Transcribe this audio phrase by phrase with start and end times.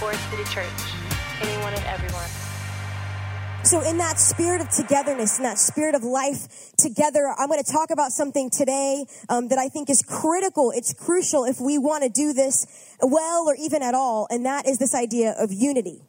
[0.00, 0.64] Forest City Church.
[1.42, 2.24] Anyone and everyone.
[3.64, 7.70] So, in that spirit of togetherness, in that spirit of life together, I'm going to
[7.70, 10.72] talk about something today um, that I think is critical.
[10.74, 14.66] It's crucial if we want to do this well or even at all, and that
[14.66, 16.00] is this idea of unity.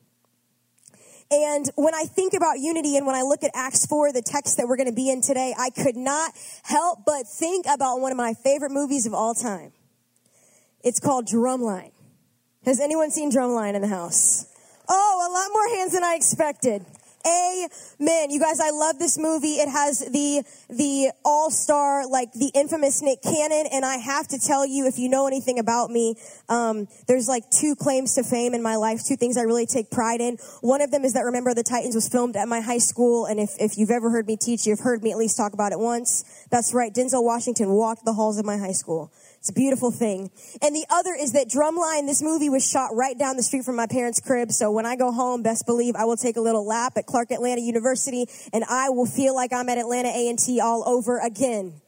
[1.29, 4.55] And when I think about unity and when I look at Acts 4, the text
[4.55, 6.31] that we're going to be in today, I could not
[6.63, 9.73] help but think about one of my favorite movies of all time.
[10.81, 11.91] It's called Drumline.
[12.63, 14.45] Has anyone seen Drumline in the house?
[14.87, 16.85] Oh, a lot more hands than I expected.
[17.25, 18.29] Amen.
[18.29, 19.53] You guys, I love this movie.
[19.53, 23.67] It has the, the all-star, like the infamous Nick Cannon.
[23.71, 26.15] And I have to tell you, if you know anything about me,
[26.49, 29.89] um, there's like two claims to fame in my life, two things I really take
[29.89, 30.37] pride in.
[30.61, 33.25] One of them is that Remember the Titans was filmed at my high school.
[33.25, 35.71] And if, if you've ever heard me teach, you've heard me at least talk about
[35.71, 36.45] it once.
[36.51, 36.93] That's right.
[36.93, 39.11] Denzel Washington walked the halls of my high school.
[39.41, 40.29] It's a beautiful thing.
[40.61, 43.75] And the other is that Drumline, this movie was shot right down the street from
[43.75, 44.51] my parents' crib.
[44.51, 47.31] So when I go home, best believe I will take a little lap at Clark
[47.31, 51.81] Atlanta University and I will feel like I'm at Atlanta A&T all over again.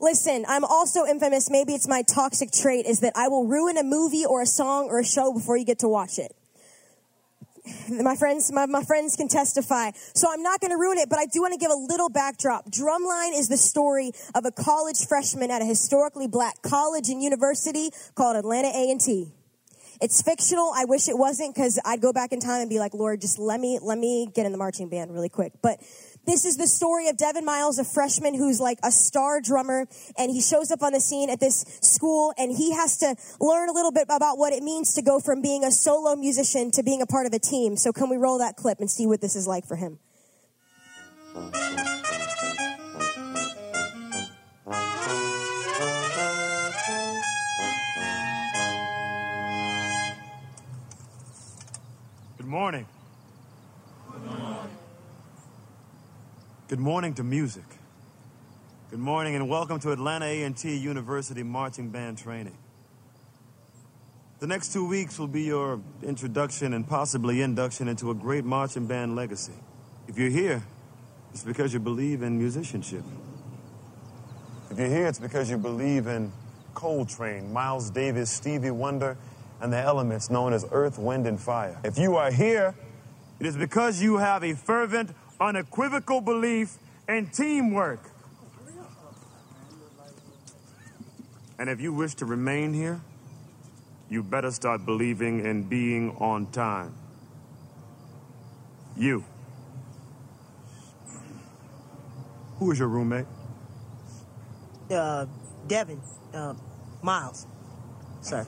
[0.00, 1.50] Listen, I'm also infamous.
[1.50, 4.86] Maybe it's my toxic trait is that I will ruin a movie or a song
[4.88, 6.34] or a show before you get to watch it
[7.88, 9.90] my friends, my, my friends can testify.
[10.14, 12.08] So I'm not going to ruin it, but I do want to give a little
[12.08, 12.70] backdrop.
[12.70, 17.90] Drumline is the story of a college freshman at a historically black college and university
[18.14, 19.32] called Atlanta A&T.
[20.00, 20.72] It's fictional.
[20.74, 23.38] I wish it wasn't because I'd go back in time and be like, Lord, just
[23.38, 25.52] let me, let me get in the marching band really quick.
[25.62, 25.78] But
[26.26, 29.86] this is the story of Devin Miles, a freshman who's like a star drummer,
[30.16, 33.68] and he shows up on the scene at this school, and he has to learn
[33.68, 36.82] a little bit about what it means to go from being a solo musician to
[36.82, 37.76] being a part of a team.
[37.76, 39.98] So, can we roll that clip and see what this is like for him?
[52.38, 52.86] Good morning.
[56.74, 57.62] Good morning to music.
[58.90, 62.58] Good morning and welcome to Atlanta A&T University Marching Band Training.
[64.40, 68.88] The next two weeks will be your introduction and possibly induction into a great marching
[68.88, 69.52] band legacy.
[70.08, 70.64] If you're here,
[71.32, 73.04] it's because you believe in musicianship.
[74.68, 76.32] If you're here, it's because you believe in
[76.74, 79.16] Coltrane, Miles Davis, Stevie Wonder,
[79.60, 81.78] and the elements known as earth, wind, and fire.
[81.84, 82.74] If you are here,
[83.38, 86.76] it is because you have a fervent unequivocal belief
[87.08, 88.10] and teamwork.
[91.58, 93.00] And if you wish to remain here,
[94.10, 96.94] you better start believing in being on time.
[98.96, 99.24] You.
[102.58, 103.26] Who is your roommate?
[104.90, 105.26] Uh,
[105.66, 106.00] Devin,
[106.32, 106.54] uh,
[107.02, 107.46] Miles,
[108.20, 108.46] sir.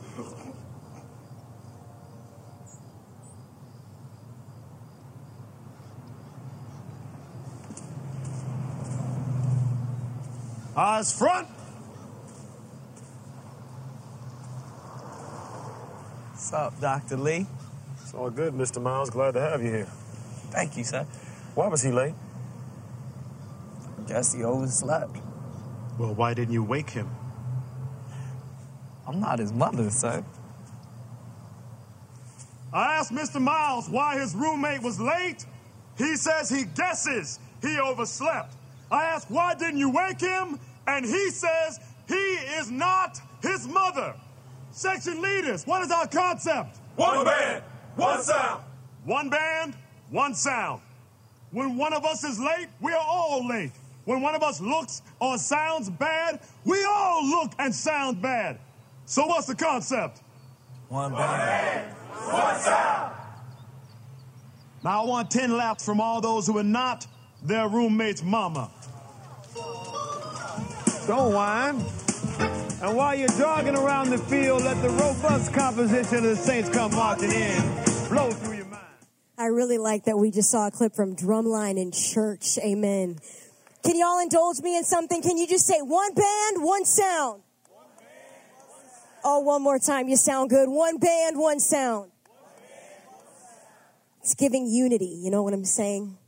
[10.77, 11.49] Eyes front.
[16.33, 17.17] What's up, Dr.
[17.17, 17.47] Lee?
[18.03, 18.83] It's all good, Mr.
[18.83, 19.09] Miles.
[19.09, 19.87] Glad to have you here.
[20.51, 21.07] Thank you, sir.
[21.55, 22.13] Why was he late?
[24.07, 25.17] Guess he overslept.
[25.99, 27.09] Well, why didn't you wake him?
[29.09, 30.23] I'm not his mother, sir.
[32.71, 33.41] I asked Mr.
[33.41, 35.47] Miles why his roommate was late.
[35.97, 38.56] He says he guesses he overslept.
[38.91, 40.59] I asked why didn't you wake him?
[40.87, 44.15] And he says he is not his mother.
[44.71, 46.79] Section leaders, what is our concept?
[46.97, 47.63] One band,
[47.97, 48.63] one sound.
[49.05, 49.75] One band,
[50.11, 50.81] one sound.
[51.51, 53.73] When one of us is late, we are all late.
[54.05, 58.59] When one of us looks or sounds bad, we all look and sound bad.
[59.05, 60.21] So what's the concept?
[60.89, 61.93] One band.
[61.93, 63.13] One sound.
[64.85, 67.07] Now I want 10 laps from all those who are not
[67.47, 68.71] their roommate's mama.
[71.07, 71.85] Don't whine.
[72.83, 76.93] And while you're jogging around the field, let the robust composition of the Saints come
[76.93, 77.63] marching in.
[78.09, 78.83] Blow through your mind.
[79.39, 82.59] I really like that we just saw a clip from Drumline in church.
[82.59, 83.19] Amen.
[83.85, 85.23] Can y'all indulge me in something?
[85.23, 87.43] Can you just say one band, one sound?
[89.25, 90.09] Oh, one more time.
[90.09, 90.69] You sound good.
[90.69, 92.11] One band, one sound.
[94.21, 95.21] It's giving unity.
[95.23, 96.19] You know what I'm saying?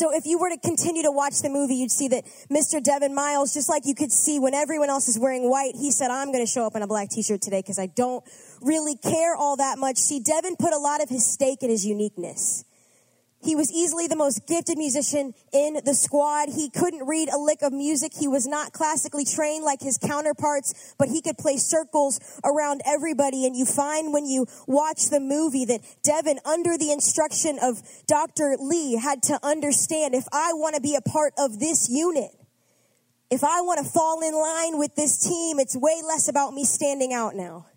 [0.00, 2.82] So if you were to continue to watch the movie, you'd see that Mr.
[2.82, 6.10] Devin Miles, just like you could see when everyone else is wearing white, he said,
[6.10, 8.24] I'm going to show up in a black t-shirt today because I don't
[8.62, 9.98] really care all that much.
[9.98, 12.64] See, Devin put a lot of his stake in his uniqueness.
[13.42, 16.50] He was easily the most gifted musician in the squad.
[16.50, 18.12] He couldn't read a lick of music.
[18.18, 23.46] He was not classically trained like his counterparts, but he could play circles around everybody.
[23.46, 28.56] And you find when you watch the movie that Devin, under the instruction of Dr.
[28.60, 32.32] Lee, had to understand if I want to be a part of this unit,
[33.30, 36.64] if I want to fall in line with this team, it's way less about me
[36.64, 37.69] standing out now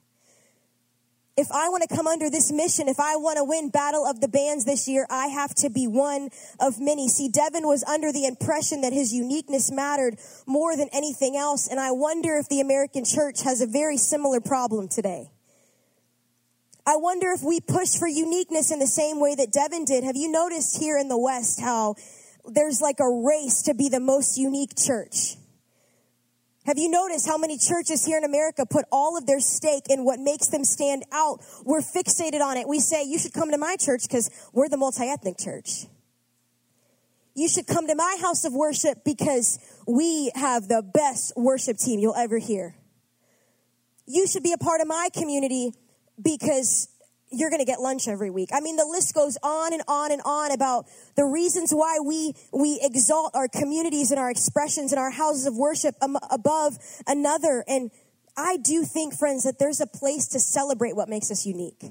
[1.35, 4.21] if I want to come under this mission, if I want to win Battle of
[4.21, 7.07] the Bands this year, I have to be one of many.
[7.07, 11.79] See, Devin was under the impression that his uniqueness mattered more than anything else, and
[11.79, 15.31] I wonder if the American church has a very similar problem today.
[16.85, 20.03] I wonder if we push for uniqueness in the same way that Devin did.
[20.03, 21.95] Have you noticed here in the West how
[22.45, 25.37] there's like a race to be the most unique church?
[26.65, 30.05] Have you noticed how many churches here in America put all of their stake in
[30.05, 31.39] what makes them stand out?
[31.65, 32.67] We're fixated on it.
[32.67, 35.87] We say, you should come to my church because we're the multi-ethnic church.
[37.35, 41.99] You should come to my house of worship because we have the best worship team
[41.99, 42.75] you'll ever hear.
[44.05, 45.73] You should be a part of my community
[46.21, 46.87] because
[47.33, 48.49] you're going to get lunch every week.
[48.53, 50.85] I mean, the list goes on and on and on about
[51.15, 55.55] the reasons why we, we exalt our communities and our expressions and our houses of
[55.57, 56.77] worship above
[57.07, 57.63] another.
[57.67, 57.91] And
[58.37, 61.83] I do think, friends, that there's a place to celebrate what makes us unique.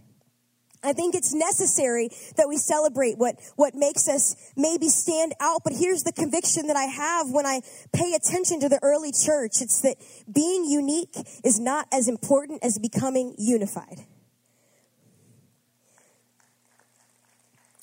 [0.85, 5.62] I think it's necessary that we celebrate what, what makes us maybe stand out.
[5.62, 7.61] But here's the conviction that I have when I
[7.93, 9.61] pay attention to the early church.
[9.61, 9.97] It's that
[10.33, 14.06] being unique is not as important as becoming unified.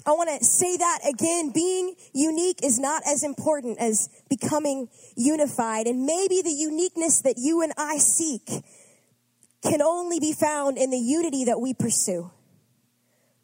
[0.05, 1.51] I want to say that again.
[1.51, 5.87] Being unique is not as important as becoming unified.
[5.87, 8.49] And maybe the uniqueness that you and I seek
[9.61, 12.31] can only be found in the unity that we pursue.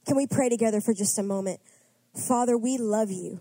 [0.07, 1.59] Can we pray together for just a moment?
[2.27, 3.39] Father, we love you.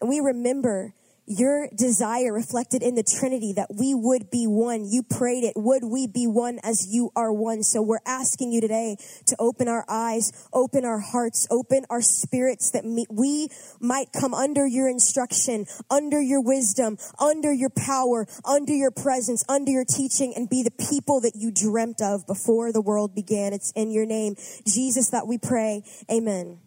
[0.00, 0.94] And we remember
[1.26, 4.84] your desire reflected in the Trinity that we would be one.
[4.84, 5.54] You prayed it.
[5.56, 7.62] Would we be one as you are one?
[7.62, 8.96] So we're asking you today
[9.26, 13.48] to open our eyes, open our hearts, open our spirits that we
[13.80, 19.70] might come under your instruction, under your wisdom, under your power, under your presence, under
[19.70, 23.52] your teaching and be the people that you dreamt of before the world began.
[23.52, 24.36] It's in your name,
[24.66, 25.82] Jesus, that we pray.
[26.10, 26.60] Amen.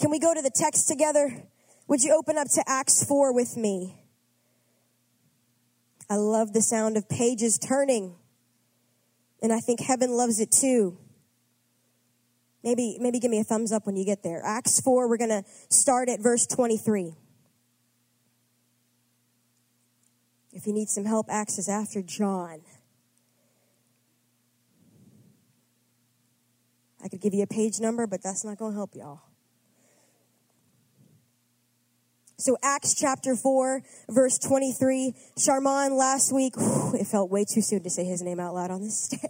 [0.00, 1.42] Can we go to the text together?
[1.88, 3.96] Would you open up to Acts 4 with me?
[6.10, 8.14] I love the sound of pages turning.
[9.42, 10.98] And I think heaven loves it too.
[12.62, 14.42] Maybe, maybe give me a thumbs up when you get there.
[14.44, 17.14] Acts 4, we're going to start at verse 23.
[20.52, 22.60] If you need some help, Acts is after John.
[27.02, 29.27] I could give you a page number, but that's not going to help y'all.
[32.40, 35.12] So Acts chapter 4, verse 23.
[35.36, 38.70] Charmant last week, whew, it felt way too soon to say his name out loud
[38.70, 39.20] on this stage.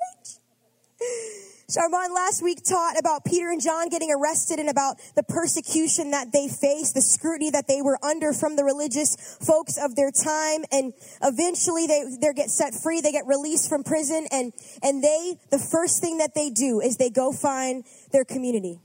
[1.70, 6.32] Charmant last week taught about Peter and John getting arrested and about the persecution that
[6.32, 10.64] they faced, the scrutiny that they were under from the religious folks of their time.
[10.70, 13.00] And eventually they, they get set free.
[13.00, 14.52] They get released from prison and,
[14.82, 18.80] and they, the first thing that they do is they go find their community.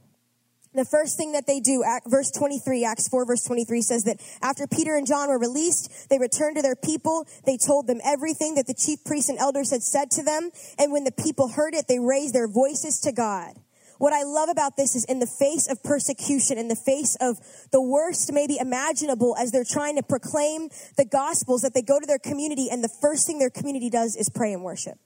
[0.76, 4.66] The first thing that they do, verse 23, Acts 4, verse 23 says that after
[4.66, 7.28] Peter and John were released, they returned to their people.
[7.46, 10.50] They told them everything that the chief priests and elders had said to them.
[10.80, 13.54] And when the people heard it, they raised their voices to God.
[14.00, 17.38] What I love about this is in the face of persecution, in the face of
[17.72, 22.06] the worst maybe imaginable as they're trying to proclaim the gospels that they go to
[22.06, 24.98] their community and the first thing their community does is pray and worship.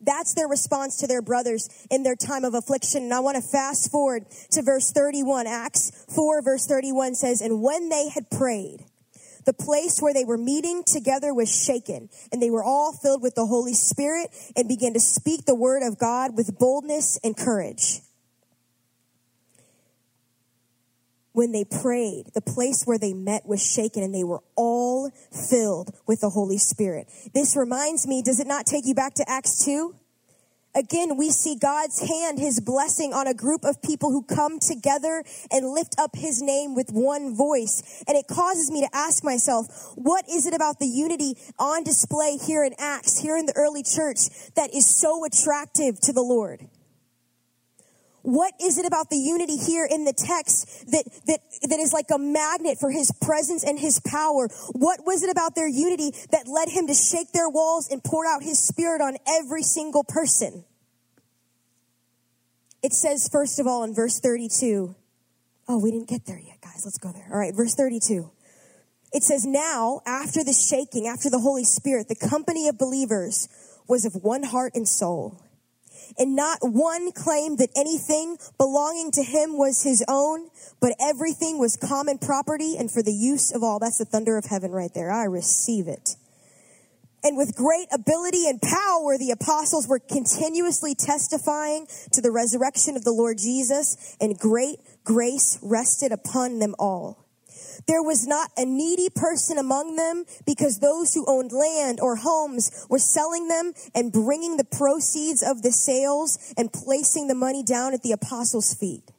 [0.00, 3.04] That's their response to their brothers in their time of affliction.
[3.04, 5.46] And I want to fast forward to verse 31.
[5.46, 8.84] Acts 4 verse 31 says, And when they had prayed,
[9.46, 13.36] the place where they were meeting together was shaken, and they were all filled with
[13.36, 18.00] the Holy Spirit and began to speak the word of God with boldness and courage.
[21.36, 25.10] When they prayed, the place where they met was shaken and they were all
[25.50, 27.08] filled with the Holy Spirit.
[27.34, 29.94] This reminds me, does it not take you back to Acts 2?
[30.74, 35.22] Again, we see God's hand, his blessing on a group of people who come together
[35.50, 38.02] and lift up his name with one voice.
[38.08, 42.38] And it causes me to ask myself, what is it about the unity on display
[42.38, 44.20] here in Acts, here in the early church,
[44.54, 46.66] that is so attractive to the Lord?
[48.26, 51.38] What is it about the unity here in the text that, that,
[51.70, 54.48] that is like a magnet for his presence and his power?
[54.72, 58.26] What was it about their unity that led him to shake their walls and pour
[58.26, 60.64] out his spirit on every single person?
[62.82, 64.96] It says, first of all, in verse 32,
[65.68, 66.82] Oh, we didn't get there yet, guys.
[66.84, 67.28] Let's go there.
[67.30, 68.28] All right, verse 32.
[69.12, 73.48] It says, Now, after the shaking, after the Holy Spirit, the company of believers
[73.86, 75.40] was of one heart and soul.
[76.18, 80.48] And not one claimed that anything belonging to him was his own,
[80.80, 83.78] but everything was common property and for the use of all.
[83.78, 85.10] That's the thunder of heaven right there.
[85.10, 86.16] I receive it.
[87.24, 93.02] And with great ability and power, the apostles were continuously testifying to the resurrection of
[93.02, 97.25] the Lord Jesus, and great grace rested upon them all.
[97.86, 102.86] There was not a needy person among them because those who owned land or homes
[102.88, 107.94] were selling them and bringing the proceeds of the sales and placing the money down
[107.94, 109.10] at the apostles' feet.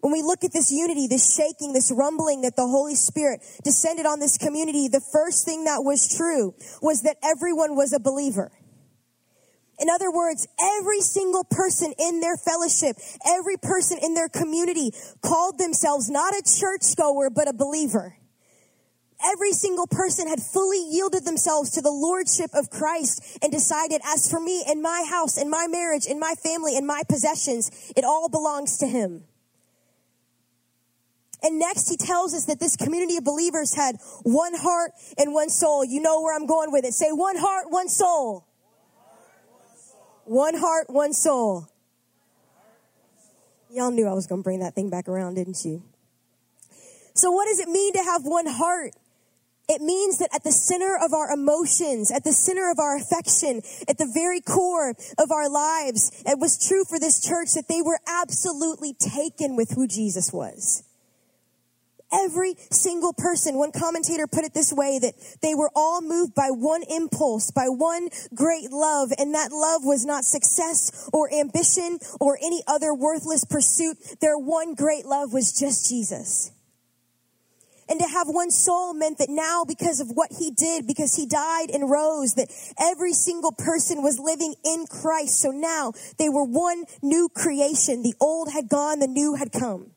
[0.00, 4.04] When we look at this unity, this shaking, this rumbling that the Holy Spirit descended
[4.04, 8.52] on this community, the first thing that was true was that everyone was a believer.
[9.78, 10.46] In other words,
[10.78, 16.42] every single person in their fellowship, every person in their community called themselves not a
[16.42, 18.16] churchgoer, but a believer.
[19.24, 24.30] Every single person had fully yielded themselves to the lordship of Christ and decided, as
[24.30, 28.04] for me and my house and my marriage and my family and my possessions, it
[28.04, 29.24] all belongs to him.
[31.42, 35.50] And next, he tells us that this community of believers had one heart and one
[35.50, 35.84] soul.
[35.84, 36.94] You know where I'm going with it.
[36.94, 38.46] Say one heart, one soul.
[40.24, 41.68] One heart, one soul.
[43.70, 45.82] Y'all knew I was going to bring that thing back around, didn't you?
[47.14, 48.92] So, what does it mean to have one heart?
[49.68, 53.62] It means that at the center of our emotions, at the center of our affection,
[53.88, 57.80] at the very core of our lives, it was true for this church that they
[57.80, 60.84] were absolutely taken with who Jesus was.
[62.14, 66.48] Every single person, one commentator put it this way that they were all moved by
[66.50, 72.38] one impulse, by one great love, and that love was not success or ambition or
[72.38, 73.98] any other worthless pursuit.
[74.20, 76.52] Their one great love was just Jesus.
[77.88, 81.26] And to have one soul meant that now, because of what he did, because he
[81.26, 82.48] died and rose, that
[82.80, 85.40] every single person was living in Christ.
[85.40, 88.02] So now they were one new creation.
[88.02, 89.93] The old had gone, the new had come.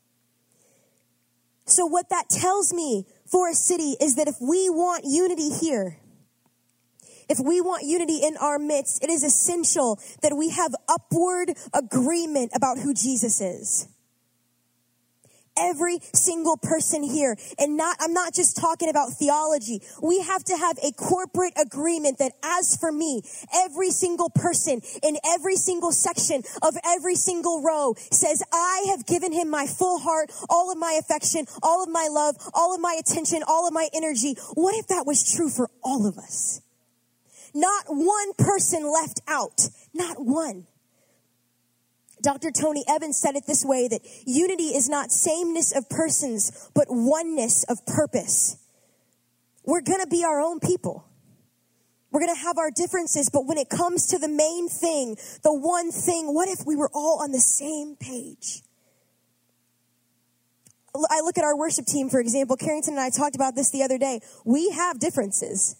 [1.67, 5.99] So what that tells me Forest City is that if we want unity here,
[7.29, 12.51] if we want unity in our midst, it is essential that we have upward agreement
[12.55, 13.87] about who Jesus is
[15.59, 17.37] every single person here.
[17.59, 19.81] And not, I'm not just talking about theology.
[20.01, 23.21] We have to have a corporate agreement that as for me,
[23.53, 29.31] every single person in every single section of every single row says, I have given
[29.31, 32.99] him my full heart, all of my affection, all of my love, all of my
[32.99, 34.35] attention, all of my energy.
[34.53, 36.61] What if that was true for all of us?
[37.53, 39.69] Not one person left out.
[39.93, 40.67] Not one.
[42.21, 42.51] Dr.
[42.51, 47.63] Tony Evans said it this way that unity is not sameness of persons, but oneness
[47.65, 48.57] of purpose.
[49.65, 51.07] We're going to be our own people.
[52.11, 55.53] We're going to have our differences, but when it comes to the main thing, the
[55.53, 58.63] one thing, what if we were all on the same page?
[60.95, 62.55] I look at our worship team, for example.
[62.55, 64.21] Carrington and I talked about this the other day.
[64.45, 65.75] We have differences.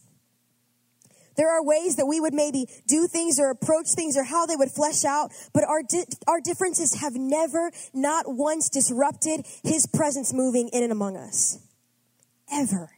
[1.38, 4.56] There are ways that we would maybe do things or approach things or how they
[4.56, 10.34] would flesh out, but our, di- our differences have never, not once disrupted his presence
[10.34, 11.60] moving in and among us.
[12.52, 12.90] Ever.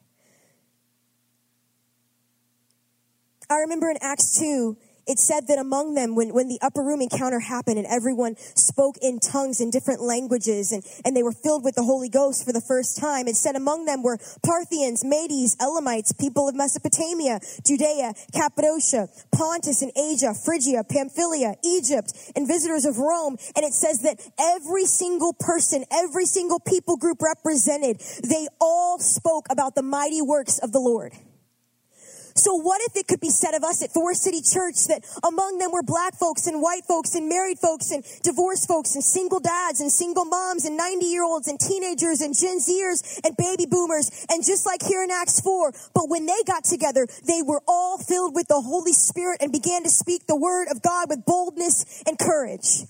[3.49, 4.77] I remember in Acts 2,
[5.09, 8.95] it said that among them, when, when the upper room encounter happened and everyone spoke
[9.01, 12.53] in tongues in different languages and, and they were filled with the Holy Ghost for
[12.53, 18.13] the first time, it said among them were Parthians, Medes, Elamites, people of Mesopotamia, Judea,
[18.35, 23.35] Cappadocia, Pontus and Asia, Phrygia, Pamphylia, Egypt, and visitors of Rome.
[23.55, 29.47] And it says that every single person, every single people group represented, they all spoke
[29.49, 31.13] about the mighty works of the Lord.
[32.39, 35.57] So what if it could be said of us at Forest City Church that among
[35.57, 39.41] them were black folks and white folks and married folks and divorced folks and single
[39.41, 43.65] dads and single moms and 90 year olds and teenagers and Gen Zers and baby
[43.69, 45.73] boomers and just like here in Acts 4.
[45.93, 49.83] But when they got together, they were all filled with the Holy Spirit and began
[49.83, 52.85] to speak the word of God with boldness and courage.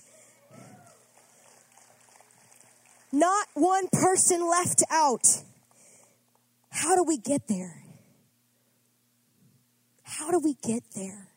[3.10, 5.26] Not one person left out.
[6.70, 7.82] How do we get there?
[10.20, 11.28] How do we get there?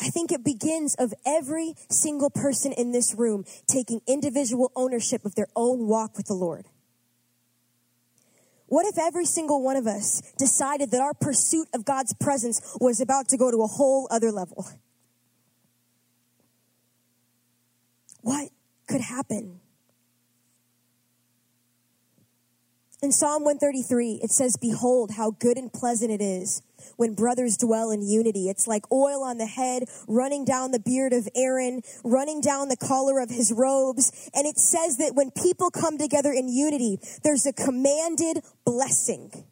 [0.00, 5.34] I think it begins of every single person in this room taking individual ownership of
[5.34, 6.66] their own walk with the Lord.
[8.66, 13.00] What if every single one of us decided that our pursuit of God's presence was
[13.00, 14.68] about to go to a whole other level?
[18.20, 18.50] What
[18.86, 19.58] could happen?
[23.02, 26.60] In Psalm 133, it says, Behold, how good and pleasant it is
[26.96, 28.50] when brothers dwell in unity.
[28.50, 32.76] It's like oil on the head, running down the beard of Aaron, running down the
[32.76, 34.30] collar of his robes.
[34.34, 39.46] And it says that when people come together in unity, there's a commanded blessing.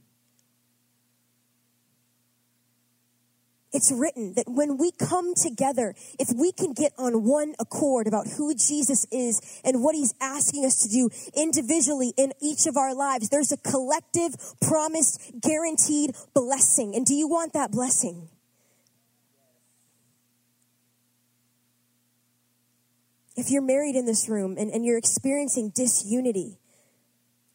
[3.79, 8.27] It's written that when we come together, if we can get on one accord about
[8.27, 12.93] who Jesus is and what he's asking us to do individually in each of our
[12.93, 16.97] lives, there's a collective, promised, guaranteed blessing.
[16.97, 18.29] And do you want that blessing?
[23.37, 26.59] If you're married in this room and, and you're experiencing disunity,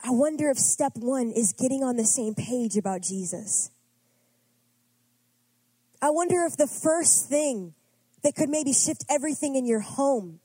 [0.01, 3.72] I wonder if step one is getting on the same page about Jesus.
[6.03, 7.73] I wonder if the first thing
[8.23, 10.41] that could maybe shift everything in your home,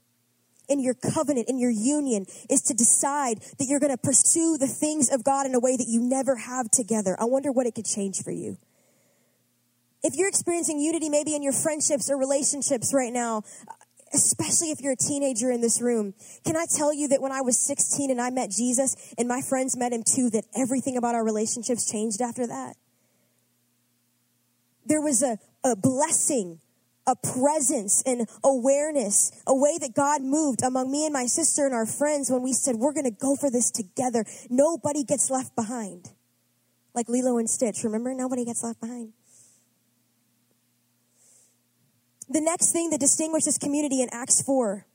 [0.68, 4.68] in your covenant, in your union, is to decide that you're going to pursue the
[4.68, 7.16] things of God in a way that you never have together.
[7.18, 8.56] I wonder what it could change for you.
[10.04, 13.42] If you're experiencing unity maybe in your friendships or relationships right now,
[14.14, 16.14] especially if you're a teenager in this room,
[16.46, 19.42] can I tell you that when I was 16 and I met Jesus and my
[19.42, 22.76] friends met him too, that everything about our relationships changed after that?
[24.86, 25.38] There was a,
[25.70, 26.60] a blessing,
[27.06, 31.74] a presence, and awareness, a way that God moved among me and my sister and
[31.74, 34.24] our friends when we said, We're going to go for this together.
[34.50, 36.10] Nobody gets left behind.
[36.94, 38.12] Like Lilo and Stitch, remember?
[38.14, 39.12] Nobody gets left behind.
[42.28, 44.86] The next thing that distinguishes community in Acts 4,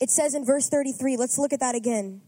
[0.00, 2.20] it says in verse 33, let's look at that again.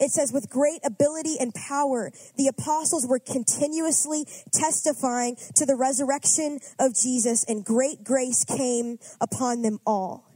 [0.00, 6.60] It says, with great ability and power, the apostles were continuously testifying to the resurrection
[6.78, 10.32] of Jesus, and great grace came upon them all.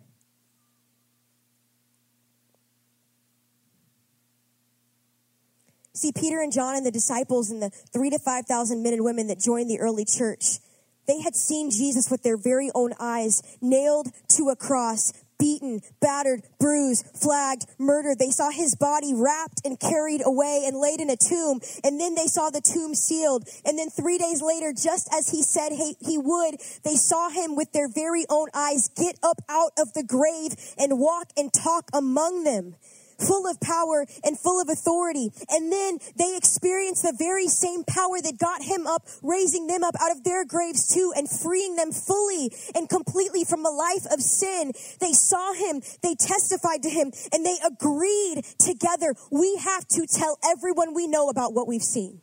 [5.97, 9.29] See, Peter and John and the disciples and the three to 5,000 men and women
[9.29, 10.59] that joined the early church,
[11.07, 16.43] they had seen Jesus with their very own eyes, nailed to a cross, beaten, battered,
[16.59, 18.19] bruised, flagged, murdered.
[18.19, 21.61] They saw his body wrapped and carried away and laid in a tomb.
[21.85, 23.49] And then they saw the tomb sealed.
[23.65, 27.57] And then three days later, just as he said he, he would, they saw him
[27.57, 31.91] with their very own eyes get up out of the grave and walk and talk
[31.93, 32.77] among them
[33.19, 35.31] full of power and full of authority.
[35.49, 39.95] And then they experienced the very same power that got him up, raising them up
[40.01, 44.21] out of their graves too, and freeing them fully and completely from a life of
[44.21, 44.73] sin.
[45.01, 49.15] They saw him, they testified to him, and they agreed together.
[49.31, 52.21] We have to tell everyone we know about what we've seen.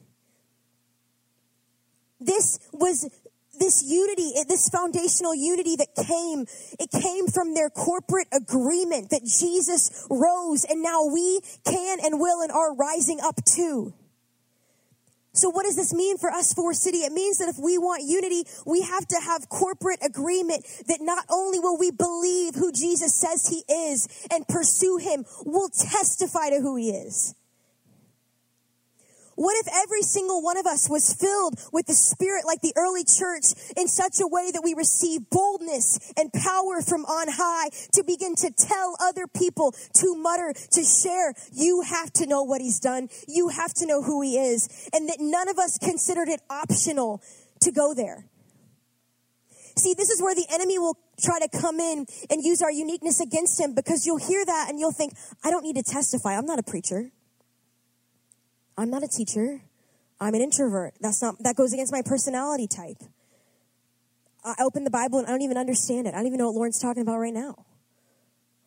[2.19, 3.09] This was
[3.63, 6.45] this unity, this foundational unity that came,
[6.79, 12.41] it came from their corporate agreement that Jesus rose and now we can and will
[12.41, 13.93] and are rising up too.
[15.35, 16.99] So what does this mean for us Forest City?
[16.99, 21.25] It means that if we want unity, we have to have corporate agreement that not
[21.29, 26.59] only will we believe who Jesus says he is and pursue him, we'll testify to
[26.59, 27.33] who he is.
[29.35, 33.03] What if every single one of us was filled with the Spirit like the early
[33.03, 38.03] church in such a way that we receive boldness and power from on high to
[38.03, 41.33] begin to tell other people, to mutter, to share?
[41.51, 43.09] You have to know what He's done.
[43.27, 44.89] You have to know who He is.
[44.93, 47.21] And that none of us considered it optional
[47.61, 48.25] to go there.
[49.75, 53.19] See, this is where the enemy will try to come in and use our uniqueness
[53.19, 56.37] against him because you'll hear that and you'll think, I don't need to testify.
[56.37, 57.11] I'm not a preacher.
[58.77, 59.61] I'm not a teacher.
[60.19, 60.93] I'm an introvert.
[61.01, 62.97] That's not, that goes against my personality type.
[64.43, 66.13] I open the Bible and I don't even understand it.
[66.13, 67.65] I don't even know what Lauren's talking about right now.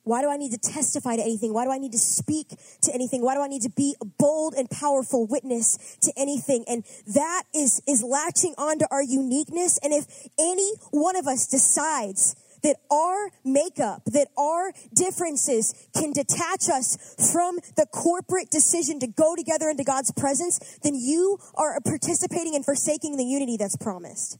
[0.04, 1.52] Why do I need to testify to anything?
[1.52, 2.50] Why do I need to speak
[2.82, 3.22] to anything?
[3.22, 6.64] Why do I need to be a bold and powerful witness to anything?
[6.68, 9.80] And that is, is latching onto our uniqueness.
[9.82, 10.06] And if
[10.38, 17.58] any one of us decides that our makeup, that our differences can detach us from
[17.76, 23.16] the corporate decision to go together into God's presence, then you are participating in forsaking
[23.16, 24.38] the unity that's promised.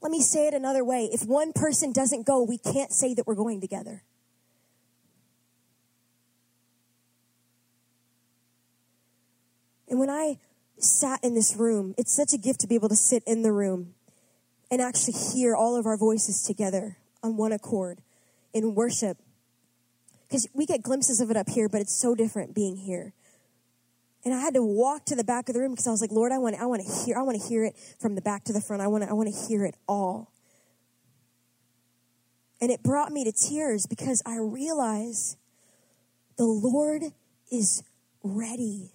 [0.00, 1.08] Let me say it another way.
[1.12, 4.04] If one person doesn't go, we can't say that we're going together.
[9.88, 10.38] And when I
[10.78, 13.50] sat in this room, it's such a gift to be able to sit in the
[13.50, 13.95] room
[14.70, 18.00] and actually hear all of our voices together on one accord
[18.52, 19.18] in worship.
[20.28, 23.14] Because we get glimpses of it up here, but it's so different being here.
[24.24, 26.10] And I had to walk to the back of the room because I was like,
[26.10, 28.42] Lord, I want, I want to hear, I want to hear it from the back
[28.44, 28.82] to the front.
[28.82, 30.32] I want to, I want to hear it all.
[32.60, 35.36] And it brought me to tears because I realize
[36.36, 37.02] the Lord
[37.52, 37.84] is
[38.24, 38.90] ready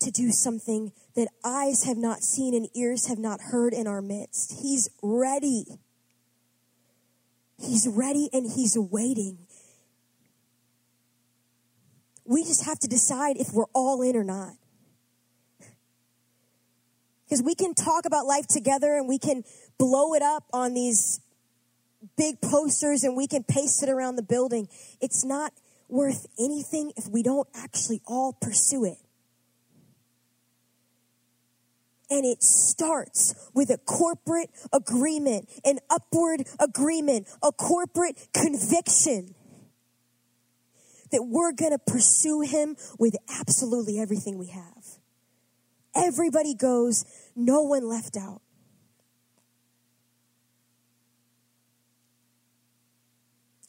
[0.00, 4.02] to do something that eyes have not seen and ears have not heard in our
[4.02, 4.60] midst.
[4.62, 5.64] He's ready.
[7.58, 9.38] He's ready and he's waiting.
[12.26, 14.54] We just have to decide if we're all in or not.
[17.24, 19.42] Because we can talk about life together and we can
[19.78, 21.20] blow it up on these
[22.16, 24.68] big posters and we can paste it around the building.
[25.00, 25.52] It's not
[25.88, 28.98] worth anything if we don't actually all pursue it.
[32.08, 39.34] And it starts with a corporate agreement, an upward agreement, a corporate conviction
[41.10, 44.84] that we're going to pursue him with absolutely everything we have.
[45.94, 48.42] Everybody goes, no one left out.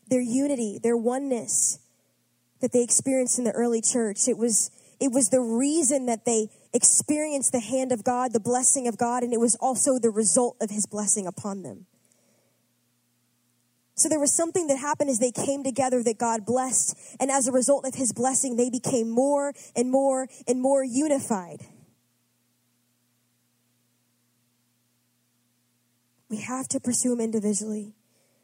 [0.09, 1.79] Their unity, their oneness
[2.61, 6.49] that they experienced in the early church, it was, it was the reason that they
[6.77, 10.55] experienced the hand of God, the blessing of God, and it was also the result
[10.61, 11.87] of his blessing upon them.
[13.95, 17.47] So there was something that happened as they came together that God blessed, and as
[17.47, 21.65] a result of his blessing, they became more and more and more unified.
[26.29, 27.95] We have to pursue him individually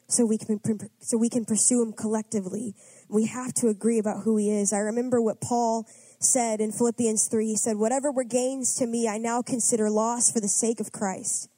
[0.07, 0.59] so we can
[0.99, 2.73] so we can pursue him collectively.
[3.07, 4.73] We have to agree about who he is.
[4.73, 5.85] I remember what Paul
[6.25, 7.47] said in Philippians 3.
[7.47, 10.91] He said, "Whatever were gains to me, I now consider loss for the sake of
[10.91, 11.49] Christ."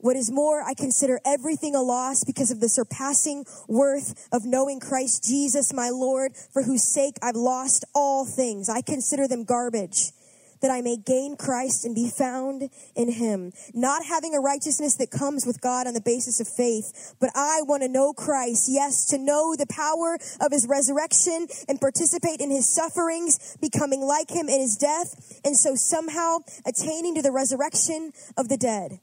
[0.00, 4.78] What is more, I consider everything a loss because of the surpassing worth of knowing
[4.78, 8.68] Christ Jesus, my Lord, for whose sake I've lost all things.
[8.68, 10.12] I consider them garbage
[10.60, 15.10] that I may gain Christ and be found in him, not having a righteousness that
[15.10, 19.06] comes with God on the basis of faith, but I want to know Christ, yes,
[19.06, 24.48] to know the power of his resurrection and participate in his sufferings, becoming like him
[24.48, 29.00] in his death, and so somehow attaining to the resurrection of the dead.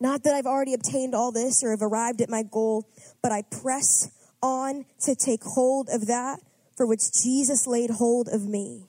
[0.00, 2.88] Not that I've already obtained all this or have arrived at my goal,
[3.22, 4.10] but I press
[4.42, 6.40] on to take hold of that
[6.76, 8.86] for which Jesus laid hold of me.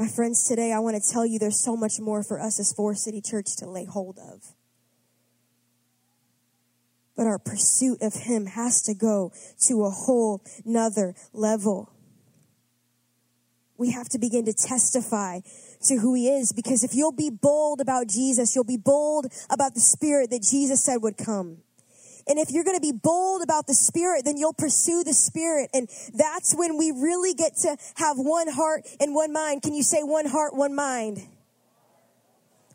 [0.00, 2.72] My friends, today I want to tell you there's so much more for us as
[2.72, 4.54] Forest City Church to lay hold of.
[7.14, 9.30] But our pursuit of Him has to go
[9.66, 11.92] to a whole nother level.
[13.76, 15.40] We have to begin to testify
[15.82, 19.74] to who He is because if you'll be bold about Jesus, you'll be bold about
[19.74, 21.58] the Spirit that Jesus said would come.
[22.26, 25.70] And if you're going to be bold about the Spirit, then you'll pursue the Spirit.
[25.74, 29.62] And that's when we really get to have one heart and one mind.
[29.62, 31.26] Can you say one heart, one mind?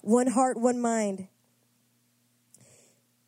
[0.02, 1.28] One heart, one mind.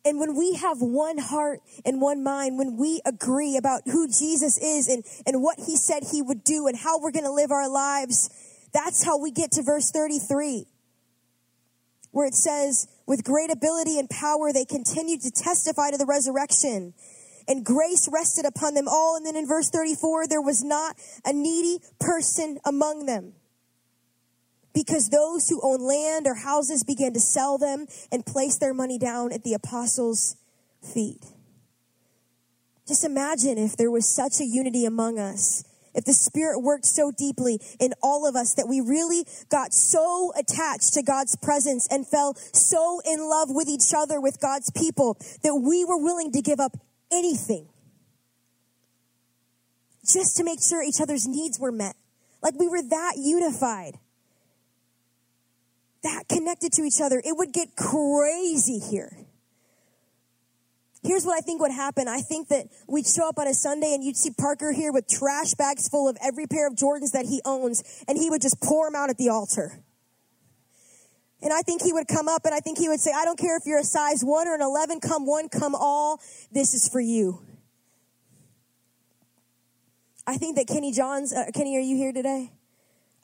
[0.04, 4.56] And when we have one heart and one mind, when we agree about who Jesus
[4.58, 7.50] is and, and what he said he would do and how we're going to live
[7.50, 8.30] our lives,
[8.72, 10.66] that's how we get to verse 33
[12.10, 16.92] where it says, with great ability and power, they continued to testify to the resurrection.
[17.48, 19.16] And grace rested upon them all.
[19.16, 20.94] And then in verse 34, there was not
[21.24, 23.32] a needy person among them.
[24.74, 28.98] Because those who own land or houses began to sell them and place their money
[28.98, 30.36] down at the apostles'
[30.82, 31.24] feet.
[32.86, 37.10] Just imagine if there was such a unity among us if the Spirit worked so
[37.10, 42.06] deeply in all of us that we really got so attached to God's presence and
[42.06, 46.42] fell so in love with each other, with God's people, that we were willing to
[46.42, 46.76] give up
[47.12, 47.68] anything
[50.06, 51.94] just to make sure each other's needs were met.
[52.42, 53.98] Like we were that unified,
[56.02, 57.20] that connected to each other.
[57.24, 59.16] It would get crazy here.
[61.08, 62.06] Here's what I think would happen.
[62.06, 65.08] I think that we'd show up on a Sunday and you'd see Parker here with
[65.08, 68.60] trash bags full of every pair of Jordans that he owns, and he would just
[68.60, 69.82] pour them out at the altar.
[71.40, 73.38] And I think he would come up and I think he would say, I don't
[73.38, 76.20] care if you're a size one or an 11, come one, come all.
[76.52, 77.40] This is for you.
[80.26, 82.52] I think that Kenny Johns, uh, Kenny, are you here today?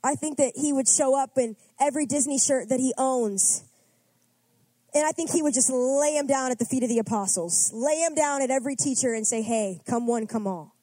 [0.02, 3.62] I think that he would show up in every Disney shirt that he owns
[4.94, 7.72] and I think he would just lay him down at the feet of the apostles,
[7.74, 10.74] lay him down at every teacher and say, hey, come one, come all.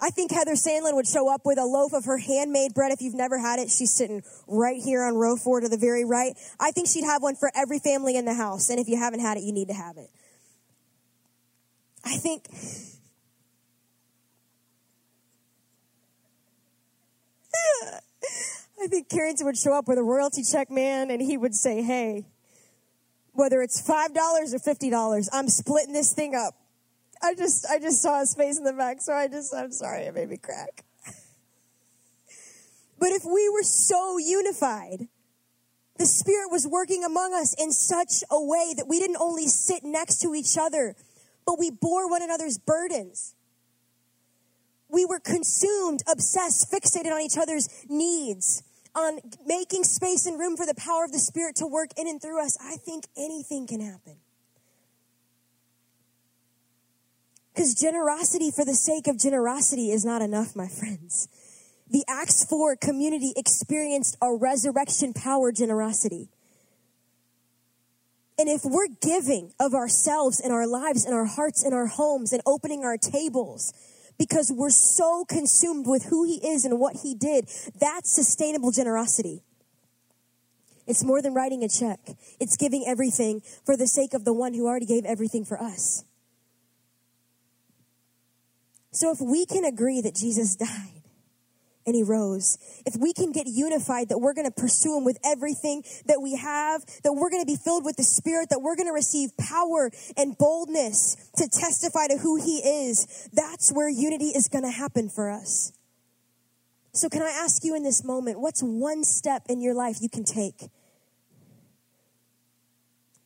[0.00, 2.92] I think Heather Sandlin would show up with a loaf of her handmade bread.
[2.92, 6.04] If you've never had it, she's sitting right here on row four to the very
[6.04, 6.34] right.
[6.58, 8.70] I think she'd have one for every family in the house.
[8.70, 10.08] And if you haven't had it, you need to have it.
[12.04, 12.44] I think.
[18.80, 21.82] I think Carrington would show up with a royalty check man and he would say,
[21.82, 22.26] Hey,
[23.38, 26.54] whether it's $5 or $50, I'm splitting this thing up.
[27.22, 30.02] I just, I just saw his face in the back, so I just, I'm sorry,
[30.02, 30.84] it made me crack.
[33.00, 35.06] But if we were so unified,
[35.98, 39.84] the Spirit was working among us in such a way that we didn't only sit
[39.84, 40.96] next to each other,
[41.46, 43.36] but we bore one another's burdens.
[44.88, 50.66] We were consumed, obsessed, fixated on each other's needs, on making space and room for
[50.66, 52.56] the power of the Spirit to work in and through us.
[52.60, 54.16] I think anything can happen.
[57.54, 61.28] Because generosity for the sake of generosity is not enough, my friends.
[61.90, 66.28] The Acts 4 community experienced a resurrection power generosity.
[68.38, 72.32] And if we're giving of ourselves and our lives and our hearts and our homes
[72.32, 73.72] and opening our tables
[74.18, 79.42] because we're so consumed with who He is and what He did, that's sustainable generosity.
[80.86, 82.00] It's more than writing a check.
[82.40, 86.04] It's giving everything for the sake of the one who already gave everything for us.
[88.90, 90.97] So if we can agree that Jesus died,
[91.88, 92.58] and he rose.
[92.84, 96.36] If we can get unified that we're going to pursue him with everything that we
[96.36, 99.34] have, that we're going to be filled with the spirit, that we're going to receive
[99.38, 104.70] power and boldness to testify to who he is, that's where unity is going to
[104.70, 105.72] happen for us.
[106.92, 110.10] So can I ask you in this moment, what's one step in your life you
[110.10, 110.68] can take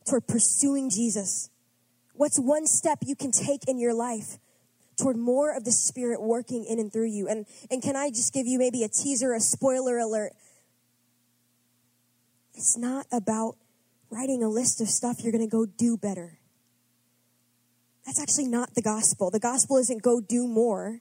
[0.08, 1.50] toward pursuing Jesus?
[2.14, 4.38] What's one step you can take in your life
[5.02, 7.28] toward more of the Spirit working in and through you.
[7.28, 10.32] And, and can I just give you maybe a teaser, a spoiler alert?
[12.54, 13.56] It's not about
[14.10, 16.38] writing a list of stuff you're going to go do better.
[18.06, 19.30] That's actually not the gospel.
[19.30, 21.00] The gospel isn't go do more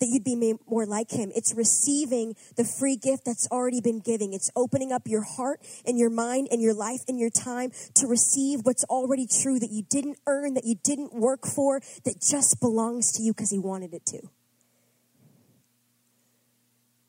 [0.00, 1.30] that you'd be more like him.
[1.34, 4.32] It's receiving the free gift that's already been given.
[4.32, 8.06] It's opening up your heart and your mind and your life and your time to
[8.06, 12.60] receive what's already true that you didn't earn, that you didn't work for, that just
[12.60, 14.20] belongs to you because he wanted it to.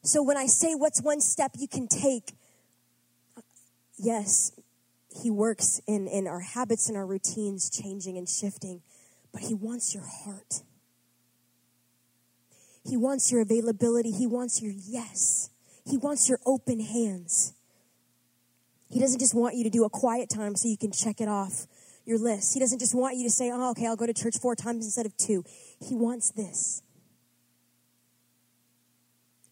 [0.01, 2.33] So when I say what's one step you can take,
[3.97, 4.53] yes,
[5.21, 8.81] he works in, in our habits and our routines changing and shifting,
[9.31, 10.63] but he wants your heart.
[12.89, 14.11] He wants your availability.
[14.11, 15.51] He wants your yes.
[15.85, 17.53] He wants your open hands.
[18.89, 21.27] He doesn't just want you to do a quiet time so you can check it
[21.27, 21.67] off
[22.05, 22.55] your list.
[22.55, 24.85] He doesn't just want you to say, oh, okay, I'll go to church four times
[24.85, 25.43] instead of two.
[25.79, 26.81] He wants this.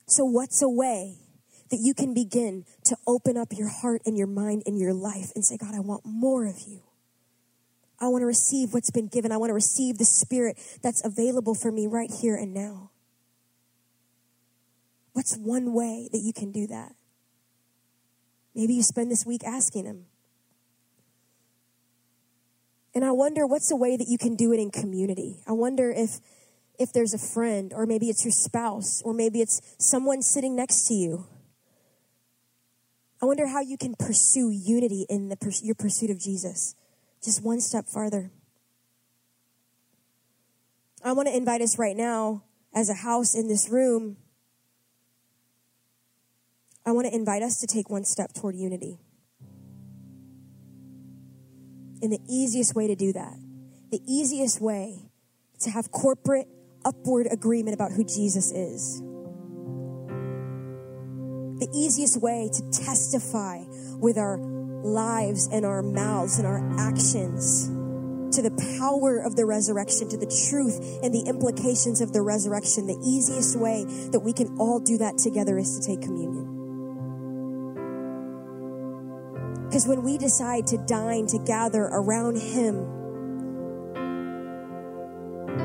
[0.08, 1.18] So, what's a way
[1.70, 5.32] that you can begin to open up your heart and your mind and your life
[5.36, 6.82] and say, God, I want more of you?
[8.00, 9.32] I want to receive what's been given.
[9.32, 12.92] I want to receive the spirit that's available for me right here and now.
[15.18, 16.94] What's one way that you can do that?
[18.54, 20.06] Maybe you spend this week asking Him.
[22.94, 25.42] And I wonder what's a way that you can do it in community.
[25.48, 26.20] I wonder if
[26.78, 30.88] if there's a friend or maybe it's your spouse or maybe it's someone sitting next
[30.90, 31.26] to you.
[33.20, 36.76] I wonder how you can pursue unity in the, your pursuit of Jesus.
[37.24, 38.30] Just one step farther.
[41.04, 44.18] I want to invite us right now as a house in this room
[46.88, 48.98] I want to invite us to take one step toward unity.
[52.02, 53.34] And the easiest way to do that,
[53.92, 55.12] the easiest way
[55.60, 56.48] to have corporate
[56.86, 59.02] upward agreement about who Jesus is,
[61.60, 63.66] the easiest way to testify
[64.00, 67.68] with our lives and our mouths and our actions
[68.34, 72.88] to the power of the resurrection, to the truth and the implications of the resurrection,
[72.88, 76.57] the easiest way that we can all do that together is to take communion.
[79.68, 82.88] Because when we decide to dine, to gather around Him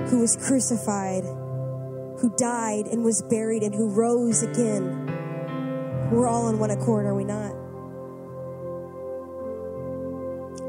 [0.08, 5.06] who was crucified, who died and was buried, and who rose again,
[6.10, 7.52] we're all on one accord, are we not?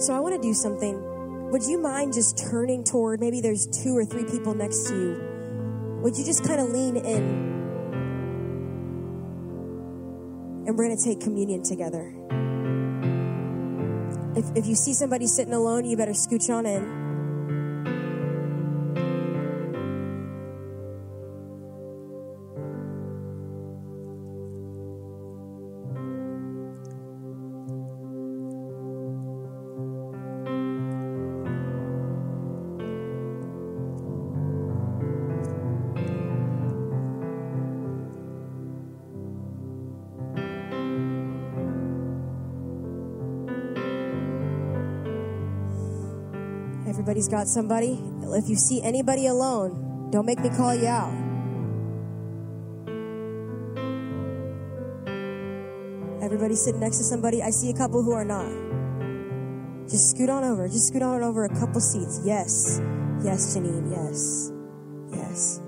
[0.01, 1.49] So I want to do something.
[1.49, 5.99] Would you mind just turning toward maybe there's two or three people next to you?
[6.01, 7.53] Would you just kind of lean in?
[10.65, 12.13] And we're going to take communion together.
[14.35, 17.02] If, if you see somebody sitting alone, you better scooch on in.
[47.13, 48.01] Everybody's got somebody.
[48.33, 51.13] If you see anybody alone, don't make me call you out.
[56.23, 57.43] Everybody sitting next to somebody.
[57.43, 58.49] I see a couple who are not.
[59.87, 60.67] Just scoot on over.
[60.67, 62.19] Just scoot on over a couple seats.
[62.25, 62.81] Yes.
[63.23, 63.91] Yes, Janine.
[63.91, 64.51] Yes.
[65.15, 65.61] Yes.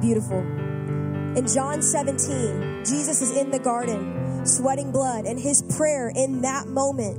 [0.00, 0.38] Beautiful.
[1.36, 6.68] In John 17, Jesus is in the garden, sweating blood, and his prayer in that
[6.68, 7.18] moment,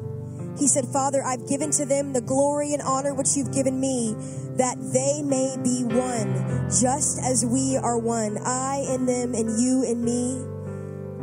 [0.57, 4.15] he said, Father, I've given to them the glory and honor which you've given me,
[4.57, 9.83] that they may be one, just as we are one, I in them and you
[9.83, 10.45] in me,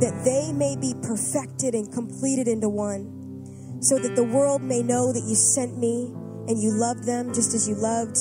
[0.00, 5.12] that they may be perfected and completed into one, so that the world may know
[5.12, 6.12] that you sent me
[6.48, 8.18] and you loved them just as you loved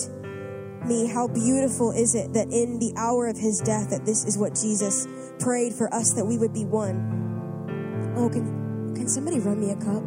[0.85, 1.07] me.
[1.07, 4.53] How beautiful is it that in the hour of his death, that this is what
[4.53, 5.07] Jesus
[5.39, 8.13] prayed for us, that we would be one.
[8.15, 10.03] Oh, can, can somebody run me a cup?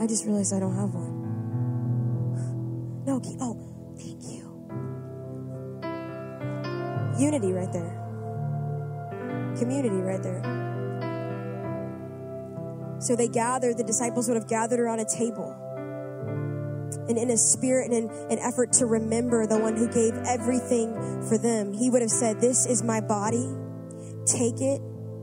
[0.00, 1.24] I just realized I don't have one.
[3.04, 3.56] No, keep, oh,
[3.98, 4.42] thank you.
[7.18, 8.02] Unity right there.
[9.58, 10.42] Community right there.
[13.00, 15.56] So they gathered, the disciples would have gathered around a table
[17.08, 20.92] and in a spirit and an effort to remember the one who gave everything
[21.28, 23.46] for them, he would have said, This is my body,
[24.26, 24.80] take it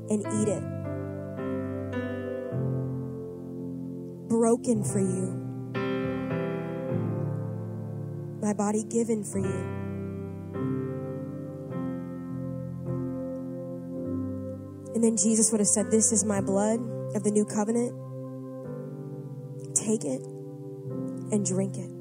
[0.10, 0.73] and eat it.
[4.34, 5.30] Broken for you,
[8.41, 9.60] my body given for you.
[14.96, 16.80] And then Jesus would have said, This is my blood
[17.15, 17.93] of the new covenant.
[19.76, 20.24] Take it
[21.32, 21.93] and drink it.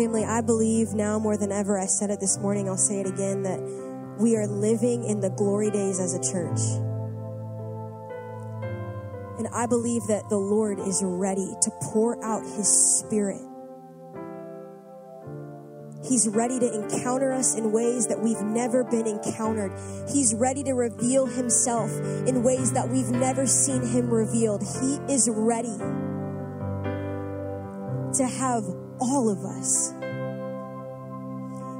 [0.00, 3.06] Family, I believe now more than ever, I said it this morning, I'll say it
[3.06, 3.60] again, that
[4.18, 6.58] we are living in the glory days as a church.
[9.36, 13.42] And I believe that the Lord is ready to pour out his spirit.
[16.02, 19.70] He's ready to encounter us in ways that we've never been encountered.
[20.10, 21.90] He's ready to reveal himself
[22.26, 24.62] in ways that we've never seen him revealed.
[24.62, 25.76] He is ready
[28.16, 28.64] to have
[29.00, 29.94] all of us.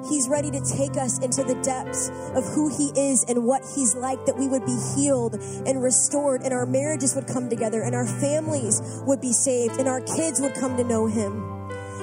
[0.08, 3.94] He's ready to take us into the depths of who He is and what He's
[3.94, 5.34] like, that we would be healed
[5.66, 9.86] and restored, and our marriages would come together, and our families would be saved, and
[9.86, 11.42] our kids would come to know Him.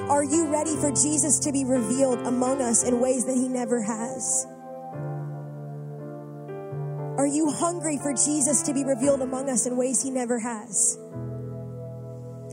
[0.08, 3.82] Are you ready for Jesus to be revealed among us in ways that He never
[3.82, 4.46] has?
[7.18, 10.96] Are you hungry for Jesus to be revealed among us in ways He never has?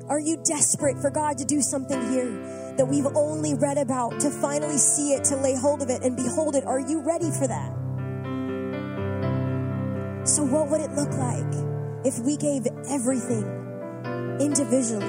[0.07, 2.29] Are you desperate for God to do something here
[2.77, 6.15] that we've only read about, to finally see it, to lay hold of it and
[6.15, 6.63] behold it?
[6.63, 7.71] Are you ready for that?
[10.27, 13.45] So, what would it look like if we gave everything
[14.39, 15.05] individually?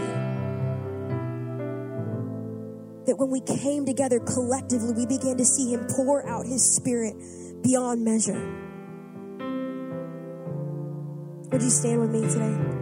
[3.04, 7.14] That when we came together collectively, we began to see Him pour out His Spirit
[7.62, 8.40] beyond measure.
[11.52, 12.76] Would you stand with me today?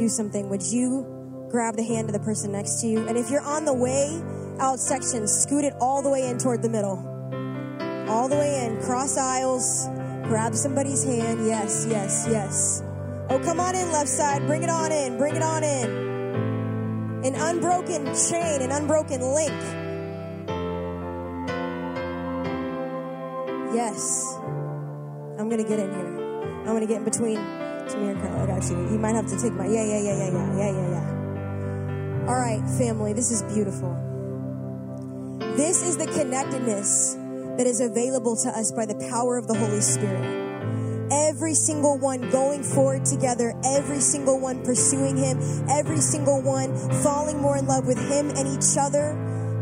[0.00, 0.48] Do something.
[0.48, 1.06] Would you
[1.50, 3.06] grab the hand of the person next to you?
[3.06, 4.20] And if you're on the way
[4.58, 6.96] out section, scoot it all the way in toward the middle.
[8.08, 8.80] All the way in.
[8.80, 9.88] Cross aisles.
[10.24, 11.46] Grab somebody's hand.
[11.46, 12.82] Yes, yes, yes.
[13.28, 14.46] Oh, come on in, left side.
[14.46, 15.18] Bring it on in.
[15.18, 15.90] Bring it on in.
[17.22, 19.60] An unbroken chain, an unbroken link.
[23.74, 24.34] Yes.
[25.38, 26.60] I'm going to get in here.
[26.60, 28.42] I'm going to get in between Carla.
[28.42, 28.76] I got you.
[28.90, 32.26] You might have to take my, yeah, yeah, yeah, yeah, yeah, yeah, yeah, yeah.
[32.28, 33.96] All right, family, this is beautiful.
[35.56, 37.14] This is the connectedness
[37.58, 40.48] that is available to us by the power of the Holy Spirit.
[41.12, 47.40] Every single one going forward together, every single one pursuing Him, every single one falling
[47.40, 49.10] more in love with Him and each other.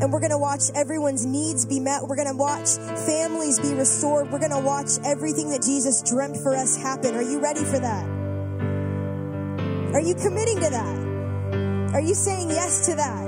[0.00, 2.02] And we're going to watch everyone's needs be met.
[2.02, 2.76] We're going to watch
[3.06, 4.30] families be restored.
[4.30, 7.14] We're going to watch everything that Jesus dreamt for us happen.
[7.14, 8.17] Are you ready for that?
[9.94, 11.94] Are you committing to that?
[11.94, 13.24] Are you saying yes to that?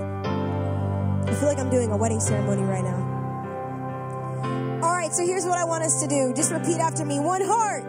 [1.27, 4.81] I feel like I'm doing a wedding ceremony right now.
[4.83, 6.35] All right, so here's what I want us to do.
[6.35, 7.83] Just repeat after me one heart,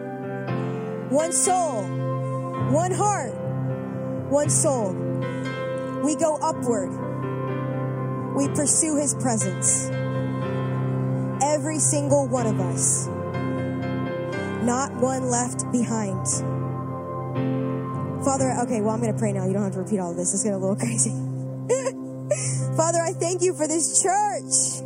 [1.10, 1.82] one soul,
[2.72, 3.34] one heart,
[4.30, 4.94] one soul.
[6.02, 6.90] We go upward,
[8.34, 9.90] we pursue his presence.
[11.42, 13.06] Every single one of us.
[14.64, 16.26] Not one left behind.
[18.24, 19.46] Father, okay, well, I'm going to pray now.
[19.46, 20.32] You don't have to repeat all of this.
[20.32, 21.10] It's getting a little crazy.
[22.76, 24.82] Father, I thank you for this church.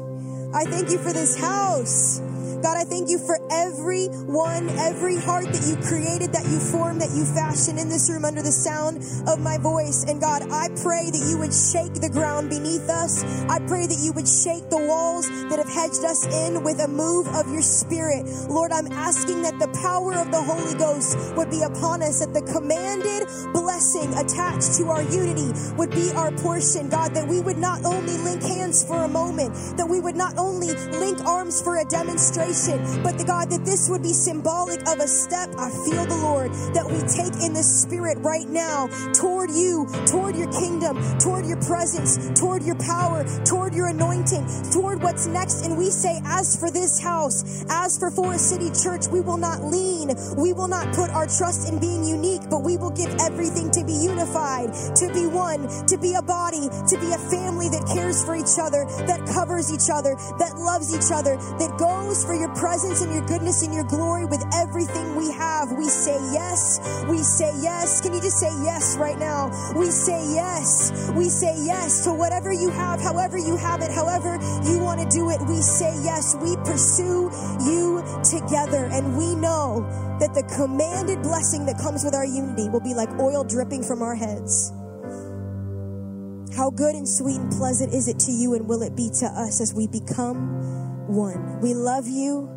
[0.55, 2.21] I thank you for this house.
[2.63, 7.01] God, I thank you for every one, every heart that you created, that you formed,
[7.01, 10.05] that you fashioned in this room under the sound of my voice.
[10.05, 13.25] And God, I pray that you would shake the ground beneath us.
[13.49, 16.89] I pray that you would shake the walls that have hedged us in with a
[16.89, 18.25] move of your spirit.
[18.49, 22.33] Lord, I'm asking that the power of the Holy Ghost would be upon us, that
[22.33, 26.89] the commanded blessing attached to our unity would be our portion.
[26.89, 30.39] God, that we would not only link hands for a moment, that we would not
[30.39, 35.01] only link arms for a demonstration, but the God, that this would be symbolic of
[35.01, 38.87] a step, I feel the Lord, that we take in the spirit right now
[39.19, 45.03] toward you, toward your kingdom, toward your presence, toward your power, toward your anointing, toward
[45.03, 45.67] what's next.
[45.67, 49.65] And we say, as for this house, as for Forest City Church, we will not
[49.65, 53.73] lean, we will not put our trust in being unique, but we will give everything
[53.73, 57.91] to be unified, to be one, to be a body, to be a family that
[57.93, 62.36] cares for each other, that covers each other, that loves each other, that goes for
[62.39, 65.73] your presence and your goodness and your glory with everything we have.
[65.73, 66.81] We say yes.
[67.09, 68.01] We say yes.
[68.01, 69.49] Can you just say yes right now?
[69.77, 71.11] We say yes.
[71.15, 75.09] We say yes to whatever you have, however you have it, however you want to
[75.09, 75.41] do it.
[75.49, 76.37] We say yes.
[76.41, 77.31] We pursue
[77.65, 79.87] you together and we know
[80.21, 84.03] that the commanded blessing that comes with our unity will be like oil dripping from
[84.03, 84.73] our heads.
[86.57, 89.27] How good and sweet and pleasant is it to you, and will it be to
[89.27, 91.61] us as we become one?
[91.61, 92.51] We love you.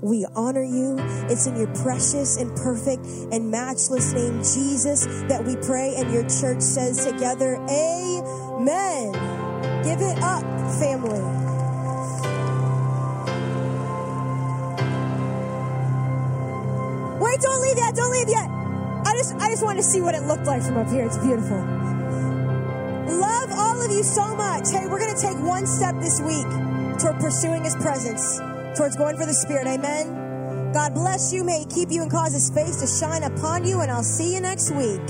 [0.00, 0.96] We honor you.
[1.28, 5.94] It's in your precious and perfect and matchless name, Jesus, that we pray.
[5.96, 9.12] And your church says together, Amen.
[9.82, 10.44] Give it up,
[10.78, 11.18] family.
[17.20, 17.94] Wait, don't leave yet.
[17.96, 18.48] Don't leave yet.
[18.48, 21.04] I just, I just want to see what it looked like from up here.
[21.04, 21.58] It's beautiful.
[21.58, 24.70] Love all of you so much.
[24.70, 26.46] Hey, we're going to take one step this week
[26.98, 28.38] toward pursuing his presence,
[28.76, 29.66] towards going for the Spirit.
[29.66, 30.72] Amen.
[30.72, 31.44] God bless you.
[31.44, 34.34] May he keep you and cause his face to shine upon you, and I'll see
[34.34, 35.00] you next week.